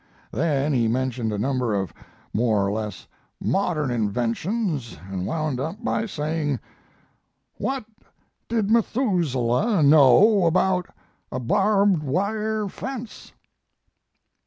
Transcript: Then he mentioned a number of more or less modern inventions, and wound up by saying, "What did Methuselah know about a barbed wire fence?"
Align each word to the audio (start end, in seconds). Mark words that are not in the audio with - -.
Then 0.31 0.73
he 0.73 0.87
mentioned 0.87 1.31
a 1.31 1.37
number 1.37 1.75
of 1.75 1.93
more 2.33 2.65
or 2.65 2.71
less 2.71 3.05
modern 3.39 3.91
inventions, 3.91 4.97
and 5.11 5.27
wound 5.27 5.59
up 5.59 5.83
by 5.83 6.07
saying, 6.07 6.59
"What 7.59 7.85
did 8.49 8.71
Methuselah 8.71 9.83
know 9.83 10.47
about 10.47 10.87
a 11.31 11.39
barbed 11.39 12.01
wire 12.01 12.67
fence?" 12.67 13.31